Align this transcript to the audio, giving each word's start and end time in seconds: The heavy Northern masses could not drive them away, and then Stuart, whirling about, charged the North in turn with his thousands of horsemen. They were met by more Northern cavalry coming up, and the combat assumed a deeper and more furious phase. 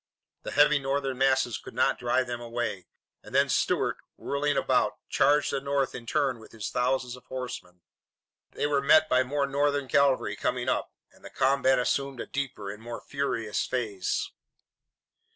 The 0.41 0.49
heavy 0.53 0.79
Northern 0.79 1.19
masses 1.19 1.59
could 1.59 1.75
not 1.75 1.99
drive 1.99 2.25
them 2.25 2.41
away, 2.41 2.87
and 3.21 3.35
then 3.35 3.49
Stuart, 3.49 3.97
whirling 4.17 4.57
about, 4.57 4.97
charged 5.09 5.51
the 5.51 5.61
North 5.61 5.93
in 5.93 6.07
turn 6.07 6.39
with 6.39 6.53
his 6.53 6.71
thousands 6.71 7.15
of 7.15 7.25
horsemen. 7.25 7.81
They 8.53 8.65
were 8.65 8.81
met 8.81 9.07
by 9.07 9.21
more 9.21 9.45
Northern 9.45 9.87
cavalry 9.87 10.35
coming 10.35 10.67
up, 10.67 10.91
and 11.11 11.23
the 11.23 11.29
combat 11.29 11.77
assumed 11.77 12.19
a 12.19 12.25
deeper 12.25 12.71
and 12.71 12.81
more 12.81 12.99
furious 13.03 13.63
phase. 13.67 14.31